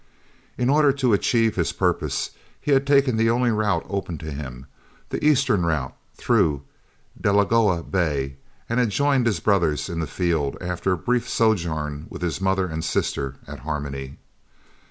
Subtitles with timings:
[0.57, 4.65] In order to achieve his purpose, he had taken the only route open to him,
[5.09, 6.63] the eastern route through
[7.21, 8.37] Delagoa Bay,
[8.67, 12.65] and had joined his brothers in the field, after a brief sojourn with his mother
[12.65, 14.17] and sister at Harmony.